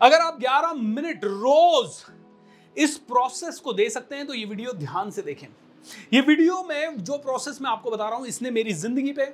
[0.00, 2.02] अगर आप 11 मिनट रोज
[2.76, 5.46] इस प्रोसेस को दे सकते हैं तो ये वीडियो ध्यान से देखें।
[6.12, 9.26] ये वीडियो में जो प्रोसेस मैं आपको बता रहा हूँ, इसने मेरी ज़िंदगी पे,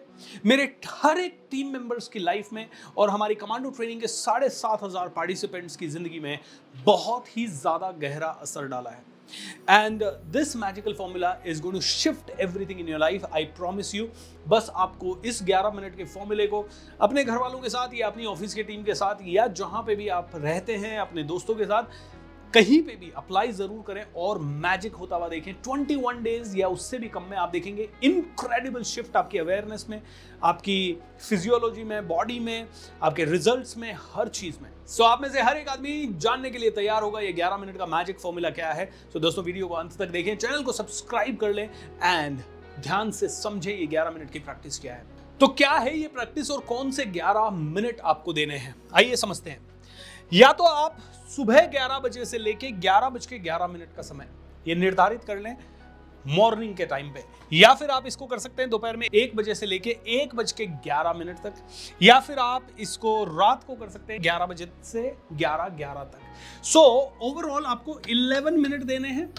[0.47, 4.83] मेरे हर एक टीम मेंबर्स की लाइफ में और हमारी कमांडो ट्रेनिंग के साढ़े सात
[4.85, 6.39] हज़ार पार्टिसिपेंट्स की ज़िंदगी में
[6.77, 9.13] बहुत ही ज़्यादा गहरा असर डाला है।
[9.71, 10.03] And
[10.33, 14.07] this magical formula is going to shift everything in your life I promise you
[14.49, 16.65] बस आपको इस 11 मिनट के फॉर्मूले को
[17.01, 19.95] अपने घर वालों के साथ या अपनी ऑफ़िस की टीम के साथ या जहाँ पे
[19.97, 22.14] भी आप रहते हैं, अपने दोस्तों के साथ
[22.55, 26.99] कहीं पे भी अप्लाई ज़रूर करें और मैजिक होता हुआ देखें। 21 डेज़ या उससे
[26.99, 30.03] भी कम में आप देखेंगे। इनक्रेडिबल शिफ्ट आपकी अवेयरनेस में
[30.43, 30.97] आपकी
[31.29, 32.69] फिजियोलॉजी में बॉडी में
[33.03, 36.51] आपके रिजल्ट्स में हर चीज़ में। सो so, आप में से हर एक आदमी जानने
[36.51, 39.45] के लिए तैयार होगा ये 11 मिनट का मैजिक फॉर्मूला क्या है। सो so, दोस्तों
[39.45, 41.71] वीडियो को अंत तक देखें चैनल को सब्सक्राइब कर लें
[42.03, 42.41] एंड
[42.81, 45.07] ध्यान से समझे ये 11 मिनट की प्रैक्टिस क्या है।
[45.41, 48.75] तो क्या है ये प्रैक्टिस और कौन से 11 मिनट आपको देने हैं?
[48.95, 49.74] आइए समझते हैं।
[50.33, 50.99] या तो आप
[51.31, 54.29] सुबह 11 बजे से लेके 11 बज के 11 मिनट का समय
[54.69, 55.57] ये निर्धारित कर लें
[56.27, 57.23] मॉर्निंग के टाइम पे।
[57.53, 60.53] या फिर आप इसको कर सकते हैं दोपहर में एक बजे से लेके एक बज
[60.53, 61.55] के ग्यारह मिनट तक।
[62.03, 65.03] या फिर आप इसको रात को कर सकते हैं ग्यारह बजे से
[65.33, 69.33] ग्यारह ग्यारह तक। सो so, ओवरऑल आपको 11 मिनट देने हैं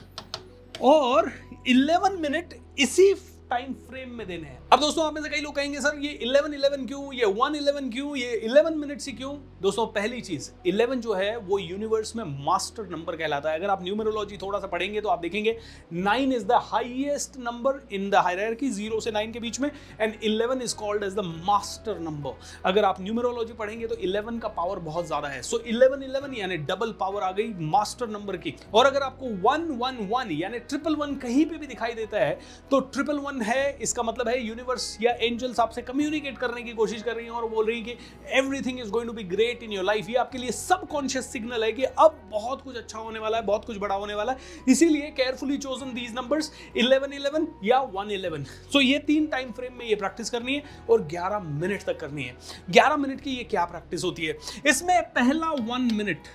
[0.84, 1.32] और
[1.70, 3.14] 11 मिनट इसी
[3.50, 6.12] टाइम फ्रेम में देने हैं। अब दोस्तों, आप में से कई लोग कहेंगे, सर, ये
[6.24, 7.02] 11 11 क्यों?
[7.14, 8.16] ये 1 11 क्यों?
[8.16, 9.34] ये 11 मिनट से क्यों?
[9.62, 13.84] दोस्तों, पहली चीज़ 11 जो है, वो यूनिवर्स में मास्टर नंबर कहलाता है। अगर आप
[13.84, 15.58] न्यूमरोलॉजी थोड़ा सा पढ़ेंगे तो आप देखेंगे
[15.94, 19.70] 9 is the highest number in the hierarchy 0 से 9 के बीच में
[20.02, 22.34] and 11 is called as the master number
[22.66, 26.58] अगर आप न्यूमरोलॉजी पढ़ेंगे तो 11 का पावर बहुत ज़्यादा है। सो 11 11 यानी
[26.66, 30.96] डबल पावर आ गई मास्टर नंबर की। और अगर आपको 1 1 1 यानी ट्रिपल
[30.96, 32.38] वन कहीं पे भी दिखाई देता है
[32.72, 37.02] तो ट्रिपल वन है, इसका मतलब है यूनिवर्स या एंजल्स आपसे कम्युनिकेट करने की कोशिश
[37.04, 39.72] कर रही हैं और बोल रही हैं कि everything is going to be great in
[39.72, 43.38] your life ये आपके लिए सबकॉन्शियस सिग्नल है कि अब बहुत कुछ अच्छा होने वाला
[43.38, 47.80] है, बहुत कुछ बड़ा होने वाला है। इसीलिए केयरफुली चोजन दीज नंबर्स 11 11 या
[47.94, 51.84] 1 11 सो ये तीन टाइम फ्रेम में ये प्रैक्टिस करनी है और 11 मिनट
[51.84, 52.38] तक करनी है।
[52.72, 54.38] 11 मिनट की ये क्या प्रैक्टिस होती है?
[54.68, 56.28] इसमें पहला वन मिनट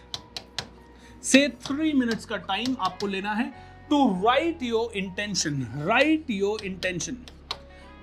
[1.25, 3.53] से थ्री मिनट्स का टाइम आपको लेना है।
[3.91, 7.17] To write your intention write your intention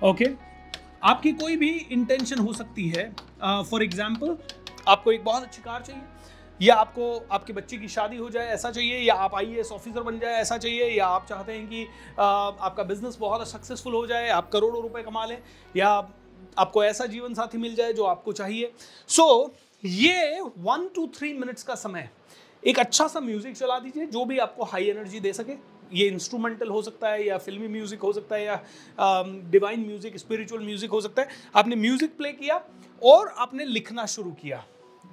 [0.04, 0.26] okay
[1.02, 4.36] आपकी कोई भी इंटेंशन हो सकती है फॉर uh, एग्ज़ाम्पल
[4.88, 6.02] आपको एक बहुत अच्छी कार चाहिए
[6.60, 10.18] या आपको आपके बच्चे की शादी हो जाए ऐसा चाहिए या आप आई ऑफिसर बन
[10.18, 11.86] जाए ऐसा चाहिए या आप चाहते हैं कि
[12.18, 15.38] आ, आपका बिज़नेस बहुत सक्सेसफुल हो जाए आप करोड़ों रुपए कमा लें
[15.76, 15.90] या
[16.58, 18.72] आपको ऐसा जीवन साथी मिल जाए जो आपको चाहिए।
[19.08, 22.08] सो so, ये वन टू थ्री मिनट्स का समय
[22.62, 25.54] एक अच्छा सा म्यूज़िक चला दीजिए जो भी आपको हाई एनर्जी दे सके।
[25.92, 28.62] ये इंस्ट्रूमेंटल हो सकता है या फिल्मी म्यूज़िक हो सकता है या
[29.50, 32.60] डिवाइन म्यूज़िक स्पिरिचुअल म्यूज़िक हो सकता है। आपने म्यूज़िक प्ले किया
[33.02, 34.64] और आपने लिखना शुरू किया।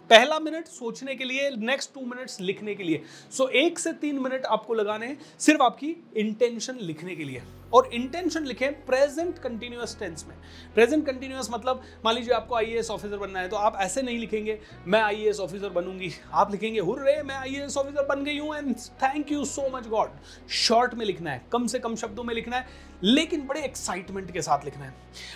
[0.10, 3.02] पहला मिनट सोचने के लिए नेक्स्ट टू मिनट्स लिखने के लिए।
[3.32, 7.42] सो so, एक से तीन मिनट आपको लगाने हैं सिर्फ़ आपकी इंटेंशन लिखने के लिए।
[7.74, 10.36] और इंटेंशन लिखें प्रेजेंट कंटिन्यूस टेंस में।
[10.76, 14.58] प्रेजेंट कंटिन्यूस मतलब मान लीजिए आपको आईएएस ऑफिसर बनना है तो आप ऐसे नहीं लिखेंगे
[14.88, 19.32] मैं आईएएस ऑफिसर बनूँगी। आप लिखेंगे हुर्रे मैं आईएएस ऑफिसर बन गई हूँ and thank
[19.32, 20.10] you so much God
[20.58, 22.68] short में लिखना है कम से कम शब्दों में लिखना है
[23.04, 24.94] लेकिन बड़े एक्साइटमेंट के साथ लिखना है।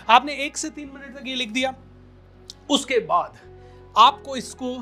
[0.10, 1.76] आपने एक से तीन मिनट तक ये लिख दिया
[2.70, 3.38] उसके बाद
[3.98, 4.76] आपको इसको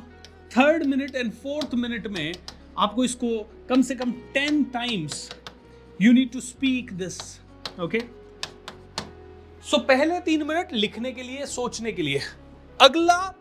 [0.57, 2.33] third minute and fourth minute में
[2.77, 3.27] आपको इसको
[3.69, 5.29] कम से कम ten times
[6.01, 7.19] you need to speak this
[7.81, 7.99] okay
[9.65, 12.21] so पहले तीन मिनट लिखने के लिए, सोचने के लिए।
[12.79, 13.33] अगला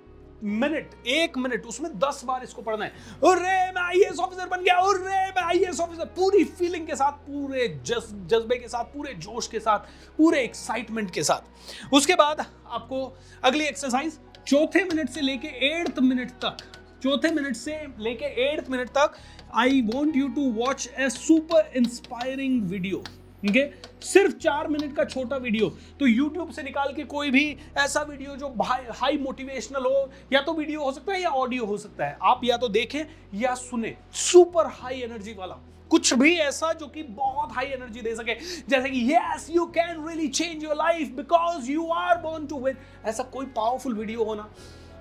[0.44, 2.90] मिनट एक मिनट उसमें दस बार इसको पढ़ना है।
[3.24, 7.68] अरे मैं आईएएस ऑफिसर बन गया अरे मैं आईएएस ऑफिसर पूरी फीलिंग के साथ, पूरे
[7.86, 9.78] जज्बे के साथ, पूरे जोश के साथ,
[10.18, 16.30] पूरे एक्साइटमेंट के साथ। उसके बाद आपको अगली एक्सरसाइज चौथे मिनट से लेके एट्थ मिनट
[16.44, 16.56] तक,
[17.02, 19.14] चौथे मिनट से लेके एट्थ मिनट तक
[19.54, 23.02] I want you to watch a super inspiring video
[23.42, 23.64] ठीक है
[24.02, 25.68] सिर्फ़ चार मिनट का छोटा वीडियो
[26.00, 27.44] तो YouTube से निकाल के कोई भी
[27.78, 28.54] ऐसा वीडियो जो
[28.92, 32.40] हाई मोटिवेशनल हो, या तो वीडियो हो सकता है या ऑडियो हो सकता है। आप
[32.44, 35.58] या तो देखें या सुने सुपर हाई एनर्जी वाला।
[35.90, 38.34] कुछ भी ऐसा जो कि बहुत हाई एनर्जी दे सके।
[38.68, 42.76] जैसे कि yes you can really change your life because you are born to win
[43.04, 44.48] ऐसा कोई पावरफुल वीडियो होना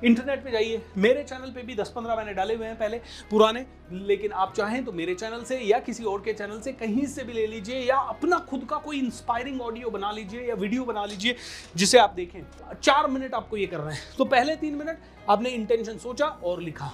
[0.03, 2.97] इंटरनेट पे जाइए। मेरे चैनल पे भी 10-15 मैंने डाले हुए हैं पहले,
[3.29, 7.05] पुराने। लेकिन आप चाहें तो मेरे चैनल से या किसी और के चैनल से कहीं
[7.05, 10.85] से भी ले लीजिए या अपना खुद का कोई इंस्पायरिंग ऑडियो बना लीजिए या वीडियो
[10.85, 11.35] बना लीजिए,
[11.75, 12.41] जिसे आप देखें।
[12.73, 14.99] चार मिनट आपको ये करना है। तो पहले तीन मिनट
[15.29, 16.91] आपने इंटेंशन सोचा और लिखा।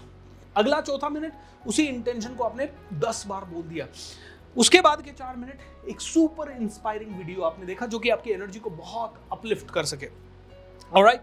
[0.56, 1.34] अगला चौथा मिनट,
[1.68, 2.70] उसी इंटेंशन को आपने
[3.00, 3.88] दस बार बोल दिया।
[4.56, 5.60] उसके बाद के चार मिनट,
[5.90, 10.06] एक सुपर इंस्पायरिंग वीडियो आपने देखा, जो कि आपकी एनर्जी को बहुत अपलिफ्ट कर सके।
[10.96, 11.22] राइट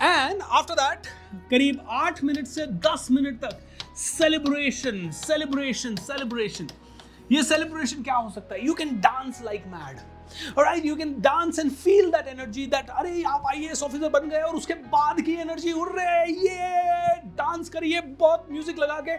[0.00, 1.06] एंड आफ्टर दैट
[1.50, 3.60] करीब आठ मिनट से दस मिनट तक
[3.96, 6.68] सेलिब्रेशन सेलिब्रेशन सेलिब्रेशन
[7.32, 8.66] ये सेलिब्रेशन क्या हो सकता है?
[8.66, 10.00] You can dance like mad
[10.58, 14.40] right you can dance and feel that energy that अरे आप आईएएस ऑफिसर बन गए
[14.40, 19.16] और उसके बाद की एनर्जी उड़ रहे ये डांस करिए, बहुत म्यूज़िक लगा के।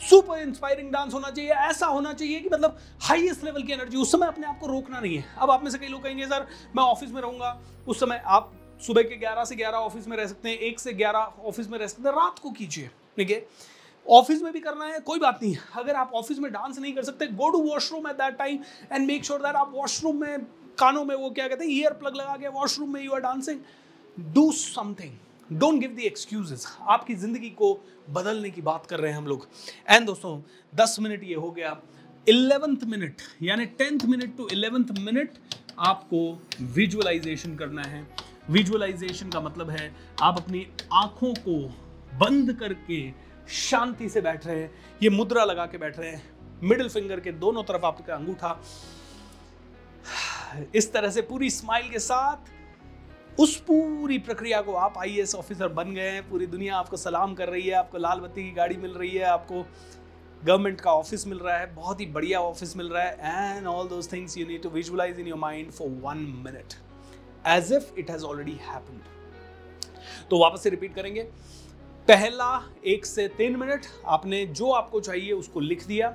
[0.00, 4.12] सुपर इंस्पायरिंग डांस होना चाहिए, ऐसा होना चाहिए कि मतलब हाईएस्ट लेवल की एनर्जी उस
[4.12, 6.46] समय अपने आप को रोकना नहीं है। अब आप में से कई लोग कहेंगे, सर,
[6.76, 7.58] मैं ऑफ़िस में रहूँगा।
[7.88, 10.92] उस समय आप सुबह के 11 से 11 ऑफ़िस में रह सकते हैं, एक से
[10.92, 13.36] 11 ऑफ़िस में रह सकते हैं। रात को कीजिए, ठीक है?
[14.06, 17.04] ऑफ़िस में भी करना है, कोई बात नहीं। अगर आप ऑफ़िस में डांस नहीं कर
[17.04, 18.58] सकते go to washroom at that time
[18.92, 20.38] and make sure that आप वॉशरूम में,
[20.78, 23.60] कानों में वो क्या कहते हैं ईयर प्लग लगा के वॉशरूम में you are dancing
[24.34, 27.72] do something don't give the excuses आपकी ज़िंदगी को
[28.10, 29.46] बदलने की बात कर रहे हैं हम लोग।
[29.88, 30.40] एंड दोस्तों,
[30.72, 31.76] दस मिनट ये हो गया।
[32.26, 35.38] इलेवेंथ मिनट, यानी tenth minute to eleventh minute
[35.80, 36.20] आपको
[36.74, 38.06] विजुअलाइजेशन करना है।
[38.50, 41.58] विजुअलाइजेशन का मतलब है, आप अपनी आँखों को
[42.18, 43.00] बंद करके
[43.48, 44.70] शांति से बैठ रहे हैं,
[45.02, 46.22] ये मुद्रा लगा के बैठ रहे हैं।
[46.62, 48.58] मिडिल फिंगर के दोनों तरफ़ आपका अंगूठा।
[50.74, 52.50] इस तरह से पूरी स्माइल के साथ
[53.40, 57.48] उस पूरी प्रक्रिया को आप आई ऑफिसर बन गए हैं। पूरी दुनिया आपको सलाम कर
[57.48, 59.64] रही है, आपको लाल बत्ती की गाड़ी मिल रही है, आपको
[60.42, 63.88] गवर्नमेंट का ऑफ़िस मिल रहा है, बहुत ही बढ़िया ऑफ़िस मिल रहा है। And all
[63.88, 66.74] those things you need to visualise in your mind for one minute
[67.48, 69.00] as if it has already happened
[70.30, 71.28] तो वापस से रिपीट करेंगे।
[72.08, 72.46] पहला
[72.86, 76.12] एक से तीन मिनट आपने जो आपको चाहिए उसको लिख दिया।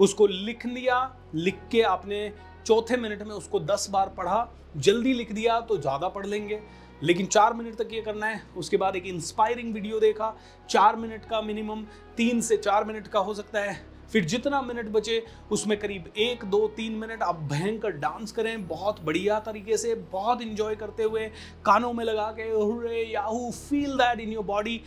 [0.00, 2.32] उसको लिख दिया, लिख के आपने
[2.66, 6.60] चौथे मिनट में उसको दस बार पढ़ा। जल्दी लिख दिया तो ज़्यादा पढ़ लेंगे।
[7.02, 10.34] लेकिन चार मिनट तक ये करना है। उसके बाद एक इंस्पायरिंग वीडियो देखा।
[10.70, 11.84] चार मिनट का मिनिमम
[12.16, 13.78] तीन से चार मिनट का हो सकता है।
[14.12, 15.22] फिर जितना मिनट बचे,
[15.52, 20.42] उसमें करीब एक, दो, तीन मिनट आप भयंकर डांस करें। बहुत बढ़िया तरीके से, बहुत
[20.42, 21.26] इंजॉय करते हुए
[21.64, 24.80] कानों में लगा के yahoo feel that in your body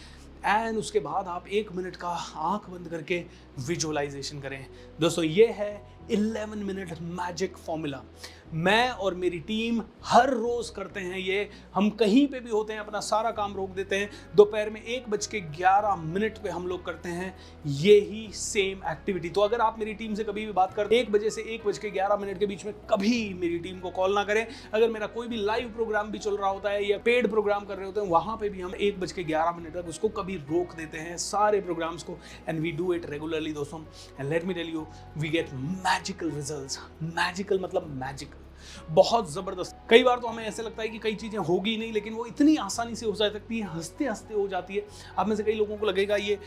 [0.45, 3.23] and उसके बाद आप एक मिनट का आँख बंद करके
[3.59, 4.65] विजुअलाइजेशन करें।
[4.99, 5.71] दोस्तों, ये है
[6.11, 8.03] 11 मिनट मैजिक फॉर्मूला
[8.53, 12.79] मैं और मेरी टीम हर रोज करते हैं ये। हम कहीं पे भी होते हैं,
[12.79, 16.67] अपना सारा काम रोक देते हैं। दोपहर में एक बज के ग्यारह मिनट पे हम
[16.67, 17.33] लोग करते हैं
[17.67, 21.11] ये ही सेम एक्टिविटी तो अगर आप मेरी टीम से कभी भी बात करते एक
[21.11, 24.15] बजे से एक बज के ग्यारह मिनट के बीच में कभी मेरी टीम को कॉल
[24.15, 27.29] ना करें। अगर मेरा कोई भी लाइव प्रोग्राम भी चल रहा होता है या पेड
[27.29, 29.89] प्रोग्राम कर रहे होते हैं, वहाँ पर भी हम एक बज के ग्यारह मिनट तक
[29.89, 32.17] उसको कभी रोक देते हैं सारे प्रोग्राम्स को।
[32.49, 33.81] And we do it regularly दोस्तों।
[34.19, 34.85] And let me tell you
[35.17, 38.40] we get magical result magical मतलब मैजिकल
[38.89, 42.13] बहुत ज़बरदस्त। कई बार तो हमें ऐसे लगता है कि कई चीज़ें होगी नहीं, लेकिन
[42.13, 44.85] वो इतनी आसानी से हो जा सकती है हँसते हँसते हो जाती है।
[45.17, 46.39] आप में से कई लोगों को लगेगा ये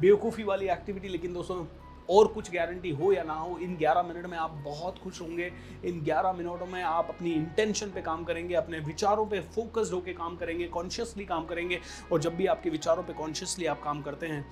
[0.00, 1.64] बेवकूफ़ी वाली एक्टिविटी लेकिन दोस्तों,
[2.10, 5.50] और कुछ गारंटी हो या ना हो, इन 11 मिनट में आप बहुत खुश होंगे।
[5.84, 10.12] इन 11 मिनटों में आप अपनी इंटेंशन पे काम करेंगे, अपने विचारों पे फोकस्ड होकर
[10.12, 11.80] काम करेंगे कॉन्शियसली काम करेंगे।
[12.12, 14.46] और जब भी आपके विचारों पे कॉन्शियसली आप काम करते हैं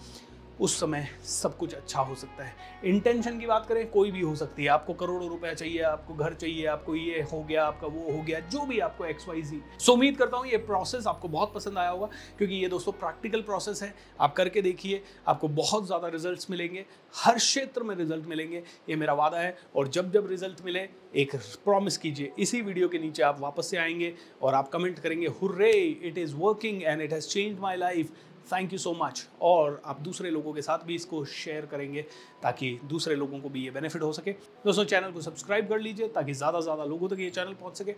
[0.60, 2.54] उस समय सब कुछ अच्छा हो सकता है।
[2.84, 6.34] इंटेंशन की बात करें, कोई भी हो सकती है। आपको करोड़ों रुपया चाहिए, आपको घर
[6.34, 9.60] चाहिए, आपको ये हो गया, आपका वो हो गया, जो भी आपको एक्स वाई जी
[9.78, 12.08] सो उम्मीद करता हूँ ये प्रोसेस आपको बहुत पसंद आया होगा,
[12.38, 16.84] क्योंकि ये दोस्तों प्रैक्टिकल प्रोसेस है। आप करके देखिए, आपको बहुत ज़्यादा रिज़ल्ट मिलेंगे।
[17.14, 21.34] हर क्षेत्र में रिज़ल्ट मिलेंगे, ये मेरा वादा है। और जब जब रिज़ल्ट मिले एक
[21.64, 25.72] प्रॉमिस कीजिए, इसी वीडियो के नीचे आप वापस से आएँगे और आप कमेंट करेंगे, hurray
[25.72, 28.12] it is working and it has change my life
[28.52, 32.02] thank you so much और आप दूसरे लोगों के साथ भी इसको शेयर करेंगे
[32.42, 34.32] ताकि दूसरे लोगों को भी ये बेनिफिट हो सके।
[34.64, 37.78] दोस्तों चैनल को सब्सक्राइब कर लीजिए ताकि ज़्यादा से ज़्यादा लोगों तक ये चैनल पहुँच
[37.78, 37.92] सके।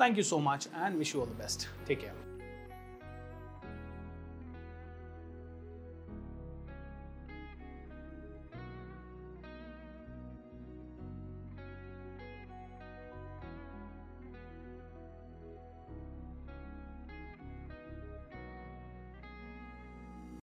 [0.00, 2.35] Thank you so much and wish you all the best ठीक है